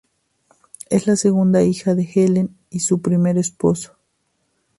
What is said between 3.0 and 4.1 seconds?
primer esposo.